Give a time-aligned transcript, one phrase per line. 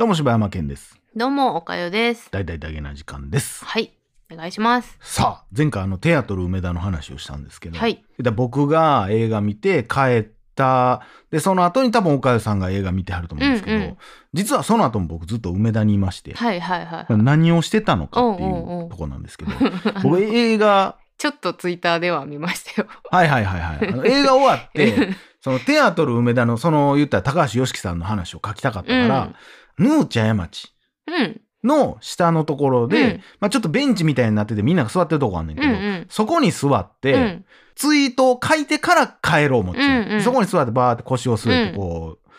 [0.00, 0.98] どうも柴山健です。
[1.14, 2.30] どうも、おかよです。
[2.30, 3.62] 大々だけな時間です。
[3.66, 3.92] はい。
[4.32, 4.96] お願いします。
[5.02, 8.02] さあ、前回あのテアトル梅田の話をしたんですけど、はい。
[8.18, 13.96] で僕が映画見て帰った、で、その後に多分岡代さんが映画見てはると思うんですけど、うんうん
[14.32, 17.16] 実はその後も僕ずっと梅田にいまして、はいはいはい。
[17.18, 19.50] 何をしてたのかっていうとこなんですけど、
[20.02, 22.88] 僕映画、ちょっとツイッターでは見ましたよ。
[23.10, 24.10] はいはいはいはい。
[24.10, 25.10] 映画終わって、
[25.44, 29.34] そのテアトル梅田のその言ったら高橋良樹さんの話を書きたかったから、
[29.80, 30.72] ヌーチャヤ町
[31.06, 31.40] うん。
[31.62, 36.06] の下のところで、うんまあちょっとベンチみたいになっててみんなが座ってるとこあんねんけど、うんうん。
[36.08, 37.44] そこに座って、うん。
[37.74, 42.30] ツイートを書いてから帰ろう思っちゃう、うんうんそこに座ってバーって腰を据えてうんこう、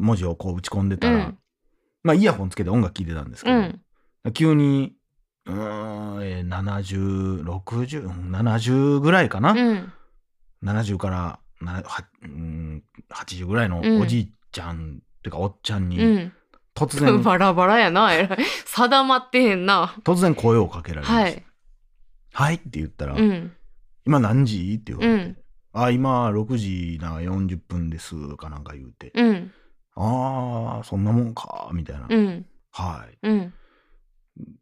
[0.00, 1.38] 文字をこう打ち込んでたら、うん
[2.04, 3.80] まあイヤホンつけて音楽聴いてたんですけど、うん。
[4.32, 4.94] 急に
[5.46, 9.92] うーん、えー、70、60、うん70ぐらいかな、うん。
[10.64, 16.32] 70からなはうん80ぐらいのうんおじいちゃん、っていうかおっちゃんにうん。
[16.86, 18.38] 突然、 バラバラやな、えらい。
[18.66, 19.94] 定まってへんな。
[20.04, 21.14] 突然声をかけられました。
[21.14, 21.44] はい。
[22.32, 23.52] はいって言ったら、うん。
[24.06, 25.38] 今何時って言われて、うん
[25.72, 29.52] あ、今6時な40分ですかなんか言うて、うん。
[29.94, 32.06] ああ、そんなもんか、みたいな。
[32.08, 32.46] うん。
[32.72, 33.18] はい。
[33.22, 33.54] うん。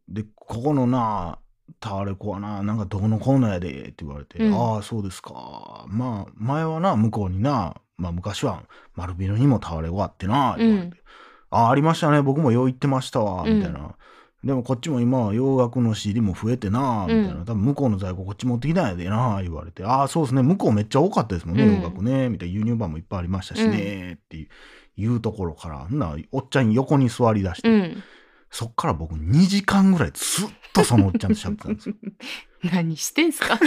[0.09, 1.39] で、ここのな、
[1.81, 5.85] タワレコはな、なんかどこのコーナーやでって言われて、うんああ、そうですか。
[5.89, 8.63] まあ、前はな、向こうにな、まあ昔は
[8.95, 11.03] 丸ビルにもタワレコあってな、言われて、あ
[11.57, 13.95] あ、ありましたね、僕もよう行ってましたわ、みたいな。
[14.45, 17.35] でもこっちも今は洋楽の CD も増えてな、みたいな。
[17.35, 19.85] うん多分向こうの在庫こっち持ってきたんやでな、言われて。
[19.85, 22.55] ああ、そうですね、向こうめっちゃ多かったですもんね、うん洋楽ね、みたいな。
[22.55, 24.43] 輸入版もいっぱいありましたしね、ってい
[25.07, 25.21] う。
[25.21, 28.03] ところから、ならおっちゃん横に座り出して、うん。
[28.51, 31.95] そっから僕2時間ぐらいずっとそのおっちゃんと喋ってたんですよ。
[32.73, 33.59] 何してんすか？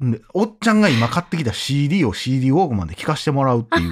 [0.00, 3.90] で、おっちゃんが今買ってきた CD を CD ウォークマンで聴かしてもらうっていう。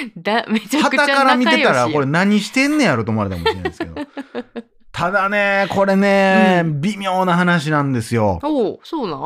[0.16, 3.94] だ、めちゃくちゃ旗から見てたら、これれ、何してんねやろと思われたかもしれないですけど。
[4.92, 8.40] ただね、これね、うん微妙な話なんですよ。
[8.42, 9.16] おう、そうな？
[9.16, 9.20] ん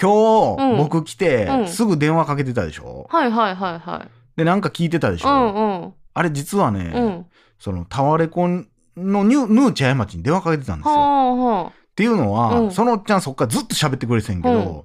[0.00, 3.06] 今日、うん僕来て、うんすぐ電話かけてたでしょ？
[3.10, 4.08] はいはいはいはい。
[4.36, 5.94] で、なんか聞いてたでしょ、うんうん。
[6.14, 7.26] あれ実はね、うん。
[7.58, 8.64] そのタワレコの
[8.96, 10.94] ニュヌーチャヤ町に電話かけてたんですよ。
[10.94, 11.64] はあはあ。
[11.68, 14.82] っていうのは、うんそのおっちゃんそっからずっと喋ってくれてんけど、うん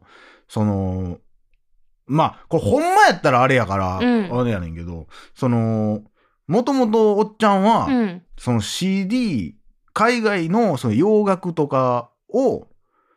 [0.48, 1.18] その、
[2.06, 6.02] まあ、これほんまやったらあれやから、うんあれやねんけど、その、
[6.48, 8.22] もともとおっちゃんは、うん。
[8.38, 9.56] その CD、
[9.94, 12.68] 海外のその洋楽とかを、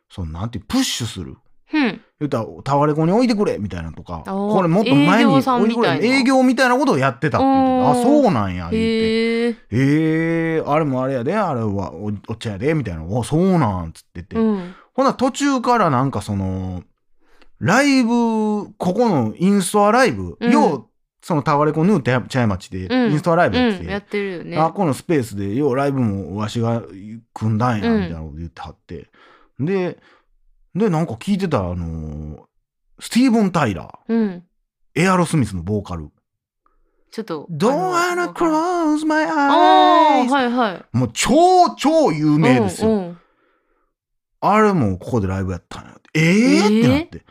[0.09, 1.35] そのなんていう、プッシュする。
[1.73, 2.01] うん。
[2.19, 8.77] 言ったら、タワレコに置いてくれみたいなとか、これもっと前に置いてくれみたいな営業みたいなことをやってたって言ってたあ、そうなんや、言って。
[8.77, 9.55] へえ。
[9.71, 13.03] えー、あれもあれやで、あれはおおっちゃんやで、みたいな。
[13.03, 14.37] お、そうなん、つってて。
[14.37, 14.75] うん。
[14.93, 16.83] ほな途中からなんかその、
[17.59, 18.09] ライブ、
[18.77, 20.85] ここのインストアライブ、うんよう、
[21.21, 24.57] そのタワレコヌーテ茶屋町でうんインストアライブやってて、うん、やってるよね。
[24.57, 26.83] あ、このスペースでようライブもわしが
[27.33, 29.09] 組んだんや、うんみたいなこと言ってはって。
[29.59, 29.97] で、
[30.75, 32.39] で、なんか聞いてたら、あのー
[32.99, 34.43] スティーブン・タイラー、うん。
[34.95, 36.09] エアロスミスのボーカル。
[37.11, 37.47] ちょっと。
[37.51, 40.31] Don't あ wanna の close my eyes.
[40.31, 40.97] はいはい。
[40.97, 41.35] もう超
[41.77, 42.89] 超有名ですよ。
[42.89, 43.17] うんうん
[44.39, 45.95] あれもここでライブやったんや。
[46.13, 46.65] えええー？
[46.65, 47.25] ってなって。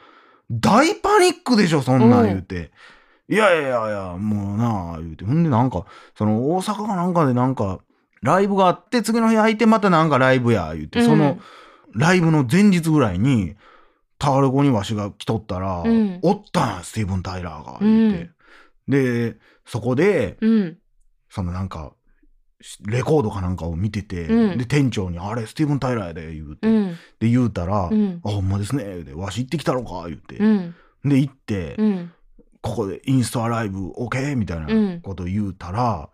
[0.50, 2.70] 大パニックでしょ、そんなん言うて。
[3.28, 5.24] いやいやいやいや、もうなあ、言うて。
[5.24, 5.84] ほんでなんか、
[6.16, 7.80] その大阪かなんかでなんか、
[8.22, 11.38] ライブがあって、次の日空いてまたなんかライブや、言うて、その、
[11.92, 13.56] ライブの前日ぐらいに、
[14.18, 18.30] タワレコにわしが来とったら、うんおったんや、スティーブン・タイラーが、言うて。
[19.32, 19.36] で、
[19.66, 20.78] そこで、うん。
[21.28, 21.92] そのなんか、
[22.86, 26.66] レコードかなんかを見てて、うんで、店長に、あれ、スティーブン・タイラーやで、言うて。
[26.68, 26.96] うん。
[27.20, 28.20] で、言うたら、うん。
[28.24, 28.84] あ、ほんまですね。
[28.84, 30.36] 言うて、わし行ってきたろか、言うて。
[30.36, 30.74] うん。
[31.04, 32.12] で、行って、うん。
[32.62, 34.36] ここでインスタライブ OK?
[34.36, 36.08] みたいなうんことを言うたら、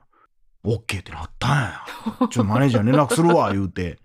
[0.64, 1.80] OK ってなったんや。
[2.18, 3.98] ちょっとマネージャーに連絡するわ、 言うて。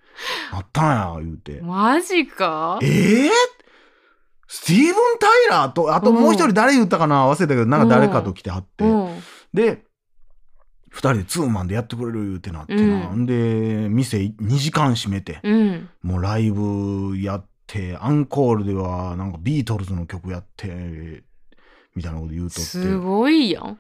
[0.51, 1.59] なったんや、言うて。
[1.61, 2.79] マジか？
[2.81, 3.31] ええ
[4.47, 8.85] スティーブン・タイラーと、あともう一人誰言ったかな忘れたけど、なんか誰かと来てはって。
[8.85, 9.19] うん。
[9.53, 9.83] で、
[10.97, 13.09] 二人でツーマンでやってくれる言うてなってな。
[13.11, 15.90] うんで、店2時間閉めて、うん。
[16.02, 21.23] もうライブやって、アンコールではなんかビートルズの曲やって、
[21.94, 22.61] みたいなこと言うとって。
[22.61, 23.78] すごいやん。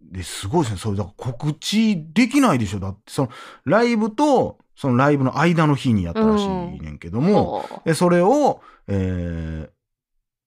[0.00, 0.78] ですごいですね。
[0.78, 2.78] それだから告知できないでしょ。
[2.78, 3.28] だって、その
[3.64, 9.70] ライブと、そのライブの間の日にやったらしいねんけども、はでそれを、えー、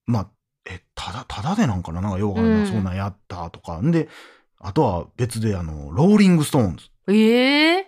[0.05, 0.29] まあ、
[0.69, 1.99] え、ただ、ただでなんかな？
[1.99, 3.81] なんかようわからんない、うんそんなんやったとか。
[3.81, 4.07] んで、
[4.67, 7.87] あとは別であの、ローリングストーンズあええ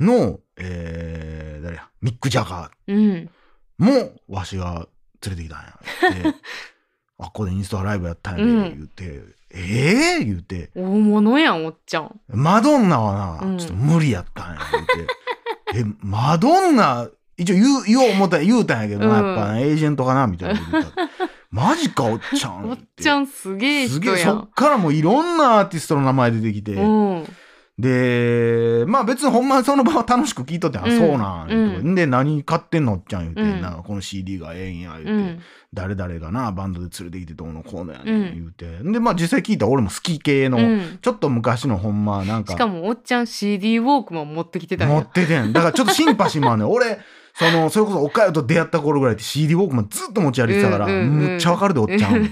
[0.00, 3.30] の、えー、誰や、ミック・ジャガーうん。
[3.78, 4.88] もわしが
[5.24, 6.22] 連れてきたんや。
[6.32, 6.34] で、
[7.20, 9.22] あっこでインスタライブやったんやで、うん言って、
[9.52, 10.24] ええ？
[10.24, 12.20] 言うて、大物やん、おっちゃん。
[12.28, 15.88] マドンナはな、うんちょっと無理やったんや、言うて。
[15.88, 21.10] え、マドンナ、一応言う、言おう思ったら言うたんやけどな、うんやっぱ、エージェントかなみたいな言ったら。
[21.54, 22.68] マジか、おっちゃん。
[22.68, 24.50] おっちゃんすげえすげえ、そっ。
[24.50, 26.72] からもういろんなアーティストの名前出てきて。
[26.72, 27.24] うん。
[27.78, 35.30] で、まあ別にほんまその場は楽しく聞いとって、あ、うんそうなん、言うんで、何買ってんのおっちゃん言うて、うんなんかこの CD がええんや、う言うて。
[35.34, 35.40] ん。
[35.72, 38.90] 誰々がな、バンドで連れてきてどうのこうのやね、うんん、言うて。
[38.92, 40.98] で、まあ実際聞いたら俺も好き系の、うん。
[41.00, 42.54] ちょっと昔のほんま、なんか。
[42.54, 45.06] しかもおっちゃん CD ウォークマン持ってきてたんや持っ。
[45.06, 45.52] ててん。
[45.52, 46.70] だからちょっとシンパシーもあるねん。
[46.72, 46.98] 俺、
[47.34, 52.30] その、それこそ、おかゆと出会った頃ぐらいって CD ウォークマンずっと持ち歩いてたから、うんうんうんむっちゃわかるで、おっちゃん。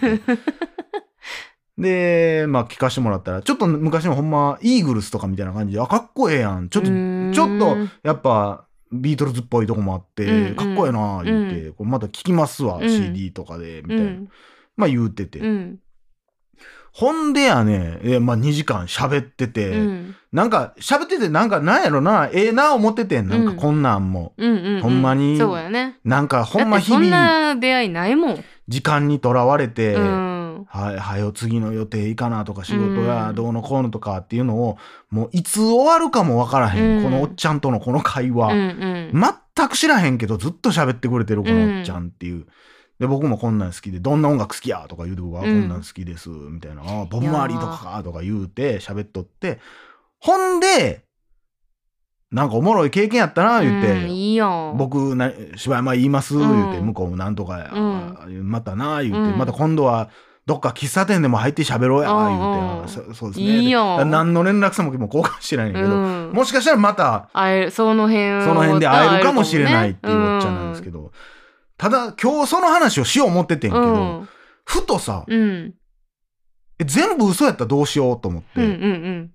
[1.79, 6.69] で、まあ聞かしてもらったら、ちょっと昔のほんま、イーグルスとかみたいな感じで、あ、かっこええやん。
[6.69, 14.05] ちょっと、ちょっと、やっぱ、ビートルズっぽいとこもあって、うんうんかっこええな言って、これまた聞きますわ、うん CD とかで、みたいな。
[14.05, 14.29] うん。
[14.77, 15.41] まあ言うてて。
[15.41, 15.79] うん。
[16.93, 20.17] ほんでやね、えまあ2時間喋ってて、うん。
[20.31, 23.29] なんか喋っててなんかなんやろな、ええな思っててん。
[23.29, 24.35] なんかうんこんなんも。
[24.37, 24.83] うんうんうん。
[24.83, 25.99] ほんまにそうやね。
[26.05, 28.45] なんかほんまだってそん日々な出会いないもん。
[28.69, 30.67] 時間にとらわれて、うん。
[30.69, 34.77] はい、はよ次の予定いかなとか仕事うんやどうのこうのとかっていうのを、
[35.11, 36.99] もういつ終わるかもわからへん。
[36.99, 38.53] うんこのおっちゃんとのこの会うん話。
[38.53, 38.57] う
[39.17, 39.23] ん。
[39.57, 42.47] 全く知らへんけどずっと喋ってくれてるこのおっちゃんっていう。
[43.03, 44.87] で、僕もこんなん好きで、どんな音楽好きや？
[44.89, 46.83] とか言うて、僕はこんなん好きです、みたいな。
[46.83, 48.03] あボブ・マーリーとかか？
[48.05, 49.59] とか言うて喋っとって、
[50.21, 51.03] ほんで、
[52.31, 53.91] なんかおもろい経験やったな、言って。
[53.91, 54.77] うんいいやん。
[54.77, 58.49] 僕な、柴山言います、言うて、うん向こうもなんとかや、うん。
[58.49, 59.37] またな、言うて、うん。
[59.37, 60.09] また今度は、
[60.47, 63.47] どっか喫茶店でも入って喋ろうや、うん言うて、そそうですね。
[63.47, 66.33] いいよで何の連絡先も交換してないんだけど、うん。
[66.33, 70.93] もしかしたらまた、会える、その辺その辺で会えるかもしれないっていうおっちゃんなんですけど。
[70.93, 71.13] ど、
[71.83, 73.89] ただ、今日その話をしよう思っててんけど、う
[74.23, 74.29] ん。
[74.65, 75.75] ふとさ、うん。
[76.79, 79.31] え全部嘘やったらどうしようと思って、うんうん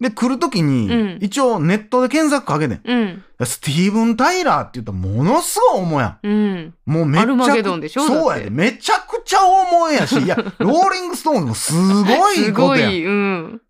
[0.00, 2.80] で、来るときに、うん一応ネットで検索かけてん。
[2.84, 3.24] うん。
[3.38, 3.46] うん。
[3.46, 6.26] スティーブン・タイラーって言ったらものすごい重やん。
[6.26, 6.74] うん。
[6.86, 8.06] もうめっちゃくアルマゲドンでしょ？
[8.08, 8.50] そうだってやで。
[8.50, 12.90] めちゃくちゃ重いやし、いや、 ローリングストーンズもすごいすことやん。
[12.90, 13.06] ごい。
[13.06, 13.60] うん。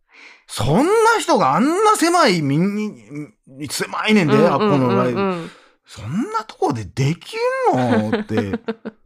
[0.47, 5.51] そんな人があんな狭い、みんに、狭いねんで、あっこのライブ。
[5.99, 7.35] うんそんなとこででき
[7.75, 8.19] んの？
[8.21, 8.53] って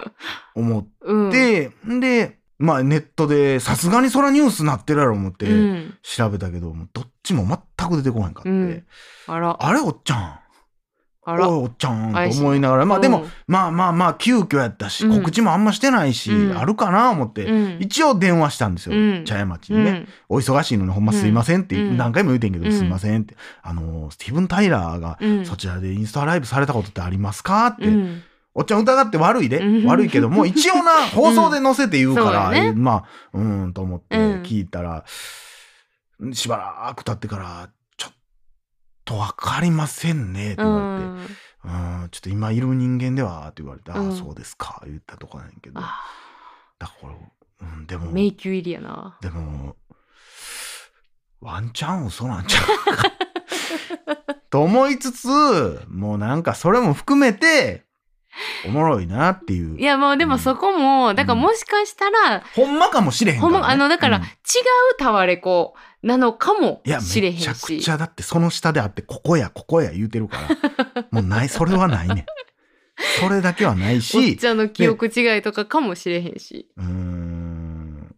[0.55, 1.31] 思っうん。
[1.33, 5.95] て、んで、まあネットでさすがにそらニュースなってるやろ思ってうん。
[6.03, 7.45] 調べたけど、もうどっちも
[7.79, 8.51] 全く出てこへんかって。
[8.51, 8.87] うん
[9.27, 9.57] あら。
[9.59, 10.39] あれおっちゃん。
[11.27, 11.49] あら。
[11.49, 13.31] おいおっちゃんと思いながら、まあでも、うん。
[13.49, 15.19] まあまあまあ急遽やったし、うん。
[15.19, 16.57] 告知もあんましてないし、うん。
[16.57, 17.79] あるかな思って、うん。
[17.81, 19.25] 一応電話したんですよ、うん。
[19.25, 20.09] 茶屋町にね、うん。
[20.29, 21.97] お忙しいのにほんますいませんってうん。
[21.97, 22.73] 何回も言うてんけど、うん。
[22.73, 23.37] すいませんって。
[23.63, 25.45] あの、スティーブン・タイラーがうん。
[25.45, 27.87] そちらでインスタライブされたことってありますかって。
[27.87, 28.23] うん。
[28.55, 29.87] おっちゃん疑って悪いで、うん。
[29.87, 34.43] 悪いけども、 一応な、放送で載せて言うから、まあ、うーんと思ってうん。
[34.43, 35.05] 聞いたら、
[36.33, 37.69] しばらく経ってから、
[39.07, 41.33] とわかりませんね、ってう言われて。
[41.33, 42.03] ん。
[42.03, 45.81] うん、ちょっと今いる人間ではって言われて、ああ、うんそうですか、言ったとこなんやけど。
[45.81, 45.95] だか
[46.79, 47.15] あら
[47.59, 49.17] うん、でも、迷宮入りやな。
[49.23, 49.77] でも、
[51.41, 53.13] ワンチャン嘘なんちゃうか。
[54.51, 55.29] と思いつつ、
[55.89, 57.87] もうなんかそれも含めて、
[58.67, 59.79] おもろいなっていう。
[59.79, 63.55] いや、もうでもそこも、だからもしかしたら、ほんまかもしれへんから、ね。
[63.55, 64.33] ほんま、あの、だから、違うんう
[64.99, 65.75] タワレコ
[66.07, 67.81] なのかもいや、しれへんめちゃくし。
[67.81, 70.39] ちゃだってその下であって、ここや、 ここや言うてるか
[70.95, 71.07] ら。
[71.11, 72.25] もうない、それはないねん。
[73.21, 76.69] それだけはないおっし、ちゃんの記憶違いとかかもしれへんし。
[76.77, 78.15] うーん。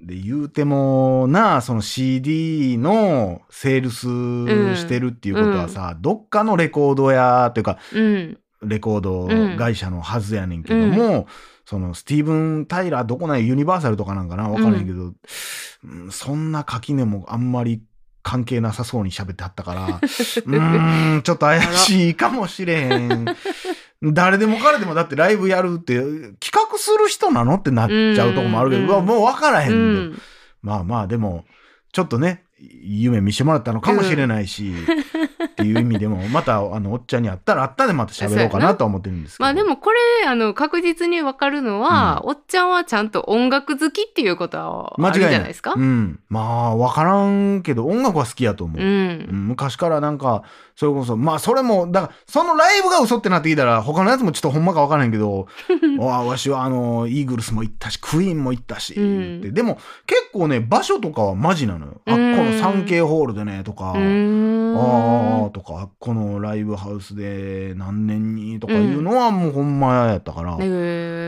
[0.00, 8.38] で、言うてもな、その CD のセールスしてるっていうことはさ、どっかのレコード屋というか、うん。
[8.62, 9.28] レコード
[9.58, 11.26] 会社のはずやねんけども、
[11.72, 14.46] そのスティーブン・タイラーどこないユニバーサルとかなんかな？
[14.50, 17.82] わからへんけど、うんそんな垣根もあんまり
[18.22, 23.24] 関係なさそうに喋ってはったから、 うーん、ちょっと怪しいかもしれへん。
[24.12, 30.16] 誰でも彼でもだってライブやるって企画する人なのってなっちゃうとこもあるけど、うわもうわからへうんで。
[30.16, 30.20] ん。
[30.60, 31.46] まあまあでも、
[31.90, 34.74] ちょっとね、夢見してもらったのかもしれないし、
[35.62, 39.44] っていう意味でも、また、あの、おっちゃんに会ったら会ったでまた喋ろうかなとは思ってるんですけど。
[39.44, 45.74] まあでもこれ、あの、確実にわかるのは、おっちゃんはちゃんと音楽好きっていうことはあるじゃないですか。
[45.76, 46.20] うん。
[46.28, 48.80] まあ、わからんけど、音楽は好きやと思う。
[48.80, 49.48] ううんん。
[49.48, 50.42] 昔からなんか、
[50.74, 55.46] それこそ、まあ、それも、だから、そのライブが嘘ってなってきたら、他のやつもちょっとほんまかわからんけど、
[55.98, 62.00] わわしはあの、イーグルスも行ったし、クイーンも行ったし、うんでも、結構ね、場所とかはマジなのよ。
[62.06, 64.76] あ、こうんの 3K ホールでね、とか、うーん。
[64.76, 70.56] あーとか、このライブハウスで何年にとかいうのはもうほんまやったから、へ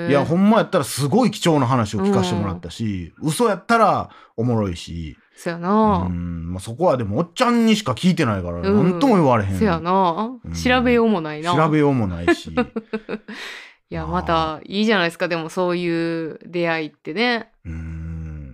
[0.08, 6.08] ーいやほんまやったらすごい貴重な話を聞かせてもらったし、嘘やったらおもろいし、そやうな。
[6.08, 10.52] んまあ、そこはでもおっちゃんにしか聞いてないからうん何とも言われへん、そやなうん。
[10.52, 11.54] 調べようもないな。
[11.54, 12.50] 調べようもないし
[13.90, 15.28] いや、またいいじゃないですか。
[15.28, 17.50] でもそういう出会いってね。
[17.64, 17.94] うん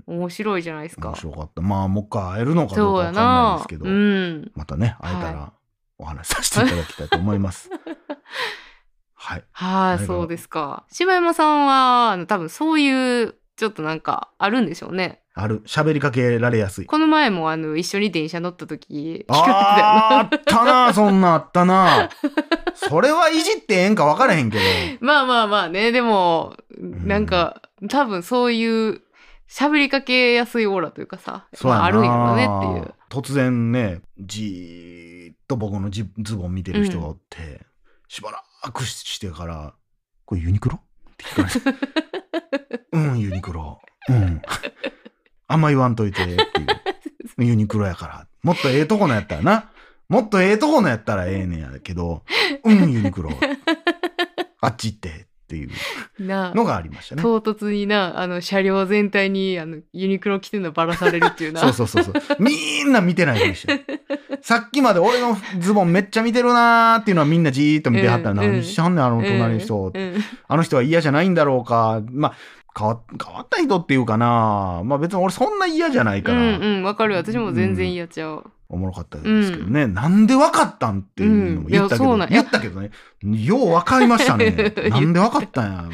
[0.06, 1.16] 面白いじゃないですか面。
[1.16, 3.76] 白かったまあもう一回会えるのかどうかわかんないでなすけ。
[3.76, 4.52] ど、うん。
[4.56, 5.52] またね会えたはら
[6.00, 7.70] お話しさせていただきたいと思います。
[9.14, 10.84] はいはい、そうですか。
[10.90, 15.20] 柴山さんは、あの、多分そういう、ちょっとなんか、あるんでしょうね。
[15.34, 16.86] ある喋りかけられやすい。
[16.86, 22.08] この前も、あの、一緒に電車乗った時、聞かあーあったなそんなんあったな
[22.74, 24.64] それはいじってええんか分からへんけど
[25.04, 29.02] まあまあまあね、でも、んなんか、多分そういう、
[29.50, 32.94] 喋りかけやすいオーラというかさ、あ、あるんやろねっていう。
[33.10, 37.60] 突然ねじーっと僕のジズボン見てる人がおって、
[38.08, 39.74] しばらくしてから
[40.24, 40.78] 「これユニクロ?」
[41.10, 43.82] って聞かれて「うんユニクロ。
[44.08, 44.40] うん。
[45.48, 46.40] あんま言わんといて」っていう。
[47.44, 48.26] ユニクロやから。
[48.42, 49.70] もっとええとこのやったらな。
[50.08, 52.24] もっとええとこのやったらええねんやけど
[52.64, 53.30] 「うんユニクロ。
[54.60, 57.22] あっち行って」っていうなのがありましたね。
[57.22, 61.60] 唐突にな、あの、車両全体に、あの、ユニクロ着てるのバラされるっていうな。
[61.60, 62.36] そうそうそうそう。
[62.38, 63.72] みんな見てないでしょ。
[64.42, 69.92] さっきまで俺のズボンめっちゃ見てるなーっていうのはみんなじーっと見てはったら、うん何しはんねん、あの隣の人。
[69.92, 70.14] うんうん
[70.46, 72.02] あの人は嫌じゃないんだろうか。
[72.10, 72.34] まあ、
[72.76, 74.82] 変わ変わった人っていうかな。
[74.84, 77.14] まあ別に俺そんな嫌じゃないから、うんうん、わかる。
[77.14, 78.44] 私も全然嫌ちゃう。
[78.72, 79.86] おもろかったですけどね。
[79.88, 82.90] なんでわかったんっていうのも言ったけど、うん言ったけどね。
[83.22, 84.72] ようわかりましたね。
[84.88, 85.84] なんでわかったんや。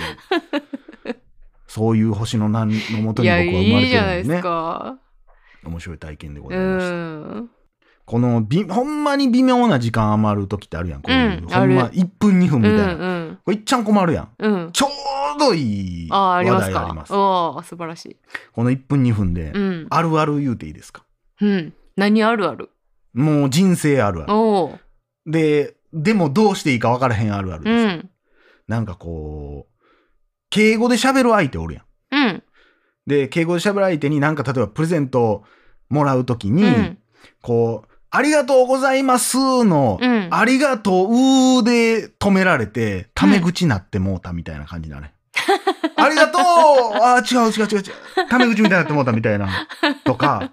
[1.66, 4.42] そういう星のなんのもとに僕は生まれいいじゃないですてるんでね。
[4.42, 4.98] か。
[5.64, 6.92] 面白い体験でごうざいました。
[7.40, 7.50] ん。
[8.04, 11.02] このびほんまに微妙な時間余る時ってあるやん。
[11.02, 12.94] こういううんほんまある1分2分みうたいな。
[12.94, 13.38] んうん。
[13.44, 14.28] これいっちゃん困るやん。
[14.38, 14.70] うん。
[14.72, 14.86] ちょ
[15.36, 16.72] うどいいああ、あ話りますか。
[16.72, 17.12] 題があります。
[17.14, 18.16] おお、素晴らしい。
[18.52, 19.86] この1分2分で、うん。
[19.90, 21.02] あるある言うていいですか？
[21.40, 21.72] うん。
[21.96, 22.70] 何あるある？
[23.14, 24.80] もう人生あるある。
[25.30, 27.96] で、でもどうしていいか分からへんあるあるうです。
[27.96, 28.10] ん。
[28.68, 29.86] なんかこう、
[30.50, 31.84] 敬語で喋る相手おるやん。
[32.12, 32.42] うん。
[33.06, 35.44] で、敬語で喋る相手になんか例えばプレゼント
[35.88, 36.98] もらうときに、うん。
[37.40, 40.28] こう、ありがとうございますの、うん。
[40.30, 41.08] ありがと
[41.60, 45.14] うで止められて、タメ口になってもうたみたいな感じだね。
[45.96, 47.90] ありがとうあー違う違う違う違
[48.24, 48.28] う。
[48.28, 49.48] タメ口みたいになってもうたみたいな。
[50.04, 50.52] とか、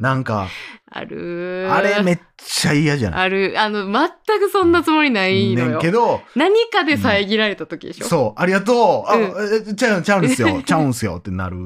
[0.00, 0.48] なんか、
[0.90, 3.54] あるあれめっちゃ嫌じゃないある。
[3.58, 5.78] あの、全くそんなつもりないのねんよ。
[5.78, 8.06] けど、何かで遮られた時でしょ？
[8.06, 10.62] そう、ありがとうあ、うえちゃう、ちゃうんすよ。
[10.64, 11.56] ちゃうんすよってなる。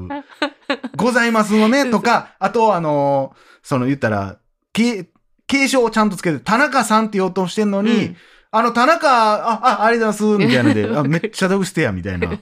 [0.97, 4.37] ございますのね、とか、あと、あのーその言ったら、
[4.73, 5.07] け
[5.47, 8.17] 継承をちゃんとつけて、田中さんって言おうとしてんのに、うん
[8.57, 12.29] あの、田中、あ、あ、ありがとうございます、みたいなので、 あめっちゃドブステや、みたいな。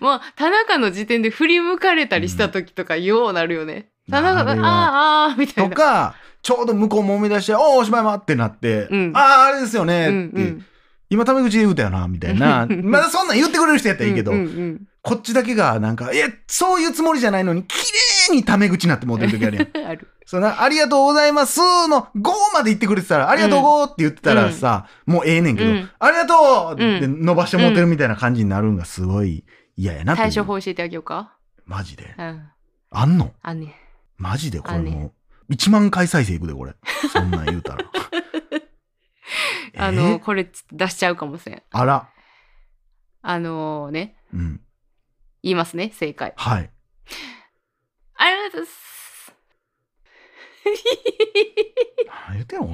[0.00, 3.90] もう、田中の時点で振り向かれたりした時とか、ようなるよね。
[4.10, 5.70] 田中が、ああーあー、みたいな。
[5.70, 10.64] とか、ちょうど向こうも思い出して、おー、おしまいまってなって、うんああ、あれですよね、うんって、うん
[11.10, 12.66] 今タメ口で言うたよな、みたいな。
[12.82, 17.78] まだそんなん言ってくれる人やったらいいけど、うんうんこっちだけがなんか、いや、そういうつもりじゃないのに、綺
[18.30, 19.68] 麗にタメ口になってもうてる時あるやん。
[19.74, 20.06] うんある。
[20.28, 21.58] そんな、ありがとうございます
[21.88, 22.20] の5
[22.52, 31.34] まで言ってくれてたら、ありがとうごって言ってたらさ、もうええねんけど、うんありがとうって伸ばしてもうてるみたいな感じになるんがすごい嫌やなって対処法教えてあげようか？
[31.64, 32.14] マジで。
[32.18, 32.42] うん。
[32.90, 33.32] あんの？
[33.40, 33.74] あんね。
[34.18, 35.14] マジでこれも
[35.48, 36.74] う、1万回再生いくで、これ。
[37.10, 37.84] そんなん言うたら。
[39.78, 40.14] あの、え？
[40.16, 41.62] ーこれ出しちゃうかもしれん。
[41.70, 42.10] あら。
[43.22, 44.60] あのね、うん。
[45.42, 46.34] 言いますね、正解。
[46.36, 46.70] はい。
[48.16, 48.87] ありがとうございます。
[52.28, 52.66] 何言ってんの？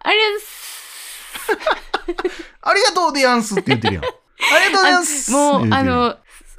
[0.00, 0.66] ありがとうございます。
[2.62, 4.04] ありがとうでやんすって言ってるやん。
[4.04, 4.08] あ
[4.58, 6.16] りがとうございますもう、あの、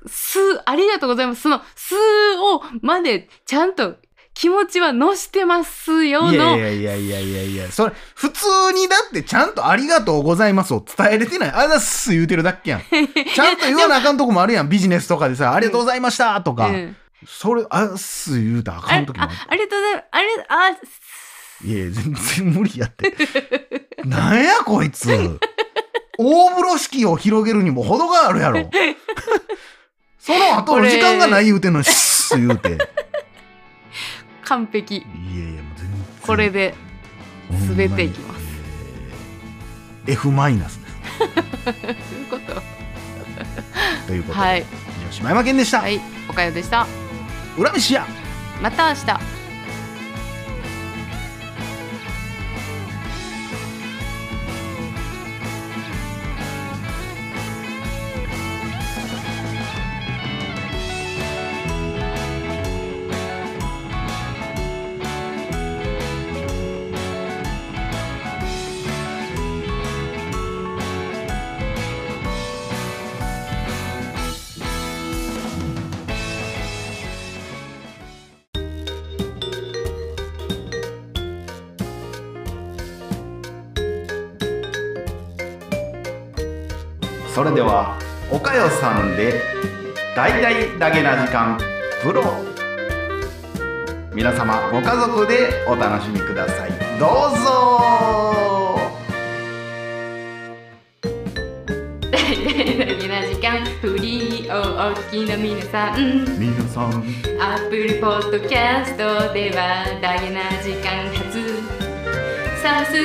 [0.08, 1.42] す、ありがとうございます。
[1.42, 1.96] その、す
[2.40, 3.96] を、まで、ちゃんと
[4.34, 6.58] 気持ちは乗してますよいやの。
[6.58, 11.52] いやいやいやいやいや、それ、普通にだってちゃんとありがとうございますを伝えれてない。
[11.52, 12.82] あざっす言うてるだけやん。
[13.34, 14.70] ちゃんと言わなあかんとこもあるやん。
[14.70, 16.68] ビジネスとかでさ、ありがとうございましたとか。
[16.68, 19.34] うんそれ、あざっす言うたらあかあん時もある。
[19.50, 20.06] ありがとうございます。
[20.12, 20.70] ありがとう、あ、
[21.66, 23.16] いやいや、全然無理やって。
[24.06, 25.08] なんやこいつ。
[26.20, 28.70] 大風呂敷を広げるにも程があるやろ。
[30.20, 32.78] その後の時間がない言うてんのに、シッ言うて。
[34.44, 34.98] 完璧。
[34.98, 36.06] いやいや、もう全然。
[36.22, 36.76] これで、
[37.50, 38.42] ほんまに全ていきます。
[38.42, 40.94] えー F マイナスです。
[41.68, 42.62] そういうこと。
[44.08, 44.62] ということで、はい。
[44.62, 44.64] 以
[45.08, 45.82] 上島山健でした。
[45.82, 46.00] はい。
[46.30, 46.88] おかよでした。
[47.58, 48.06] 裏飯や。
[48.62, 49.37] また明日。
[87.38, 88.00] それでは
[88.32, 89.44] おかよさんで
[90.16, 91.56] 大々だけな時間
[92.02, 92.24] プロ。
[94.12, 96.72] 皆様ご家族でお楽しみください。
[97.00, 98.80] どうぞ。
[102.12, 106.26] 大々的な時間フリーをお聞きの皆さん。
[106.40, 107.06] 皆さん。
[107.40, 111.62] アップルポッドキャストではダゲな時間初。
[112.64, 112.98] 早速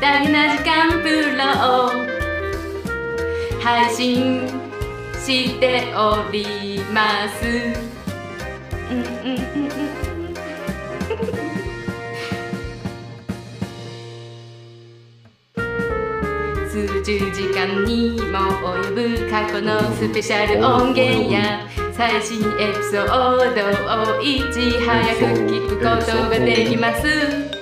[0.00, 2.09] ダゲな時間プロを
[3.62, 4.48] 配信
[5.18, 7.46] しております。
[8.90, 9.80] うんうんうん
[16.70, 27.59] 数十時間にも及ぶ過去のスペシャル音源や最新エピソードをいち早く聞くことができます。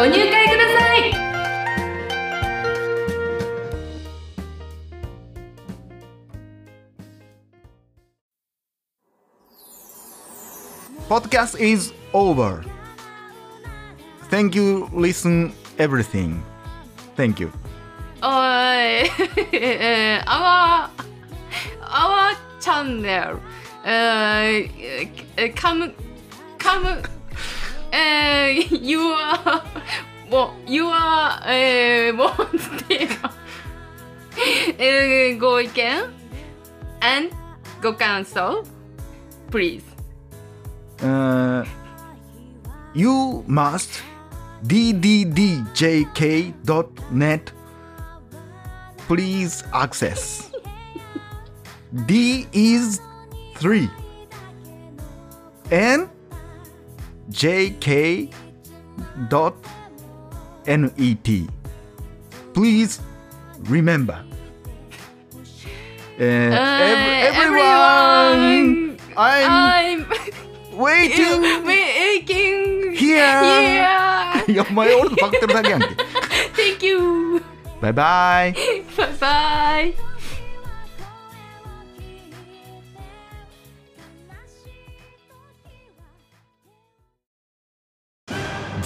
[0.00, 2.16] ご入会ください
[11.08, 12.64] Podcast is over
[14.30, 16.42] Thank you listen everything
[17.16, 17.52] Thank you
[18.22, 19.06] おい
[19.52, 20.88] えー our
[21.82, 23.38] our channel
[23.84, 25.92] えー come
[26.58, 27.02] come
[27.91, 29.61] えー your
[30.29, 30.91] もう your
[31.47, 32.27] えーもう
[32.87, 33.31] テーマ
[34.77, 36.03] えーご意見
[37.01, 37.29] and
[37.81, 38.63] ご感想
[39.49, 39.83] please
[41.03, 41.65] Uh,
[42.93, 43.09] you
[43.47, 44.03] must
[44.67, 45.63] dddjk.net
[49.07, 50.51] please access
[52.05, 53.01] d is
[53.55, 53.89] 3
[55.71, 56.07] and
[57.31, 58.29] jk
[59.29, 59.53] dot
[60.65, 60.91] net
[62.53, 63.01] please
[63.69, 64.23] remember
[66.19, 70.05] uh, ev- Uh, everyone i'm I'm
[70.77, 75.87] waiting making here yeah いやお前俺とパクってるだけやんけ
[76.55, 77.41] thank you
[77.81, 78.53] バイバイ
[78.97, 80.10] bye bye